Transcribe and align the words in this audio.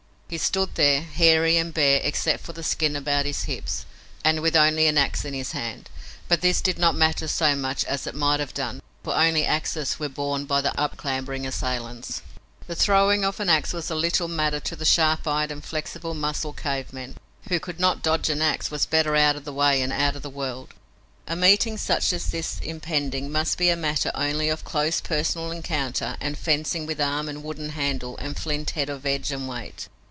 He 0.31 0.37
stood 0.37 0.75
there, 0.75 1.01
hairy 1.01 1.57
and 1.57 1.73
bare 1.73 1.99
except 2.05 2.41
for 2.45 2.53
the 2.53 2.63
skin 2.63 2.95
about 2.95 3.25
his 3.25 3.43
hips, 3.43 3.85
and 4.23 4.39
with 4.39 4.55
only 4.55 4.87
an 4.87 4.97
ax 4.97 5.25
in 5.25 5.33
his 5.33 5.51
hand, 5.51 5.89
but 6.29 6.39
this 6.39 6.61
did 6.61 6.79
not 6.79 6.95
matter 6.95 7.27
so 7.27 7.53
much 7.53 7.83
as 7.83 8.07
it 8.07 8.15
might 8.15 8.39
have 8.39 8.53
done, 8.53 8.81
for 9.03 9.13
only 9.13 9.45
axes 9.45 9.99
were 9.99 10.07
borne 10.07 10.45
by 10.45 10.61
the 10.61 10.71
up 10.79 10.95
clambering 10.95 11.45
assailants. 11.45 12.21
The 12.65 12.75
throwing 12.77 13.25
of 13.25 13.41
an 13.41 13.49
ax 13.49 13.73
was 13.73 13.91
a 13.91 13.93
little 13.95 14.29
matter 14.29 14.61
to 14.61 14.75
the 14.77 14.85
sharp 14.85 15.27
eyed 15.27 15.51
and 15.51 15.61
flexile 15.61 16.13
muscled 16.15 16.55
cave 16.55 16.93
men. 16.93 17.17
Who 17.49 17.59
could 17.59 17.81
not 17.81 18.01
dodge 18.01 18.29
an 18.29 18.41
ax 18.41 18.71
was 18.71 18.85
better 18.85 19.17
out 19.17 19.35
of 19.35 19.43
the 19.43 19.51
way 19.51 19.81
and 19.81 19.91
out 19.91 20.15
of 20.15 20.21
the 20.21 20.29
world. 20.29 20.69
A 21.27 21.35
meeting 21.35 21.77
such 21.77 22.13
as 22.13 22.27
this 22.27 22.57
impending 22.61 23.29
must 23.29 23.57
be 23.57 23.67
a 23.67 23.75
matter 23.75 24.11
only 24.15 24.47
of 24.47 24.63
close 24.63 25.01
personal 25.01 25.51
encounter 25.51 26.15
and 26.21 26.37
fencing 26.37 26.85
with 26.85 27.01
arm 27.01 27.27
and 27.27 27.43
wooden 27.43 27.71
handle 27.71 28.15
and 28.15 28.39
flint 28.39 28.69
head 28.69 28.89
of 28.89 29.05
edge 29.05 29.33
and 29.33 29.49
weight. 29.49 29.89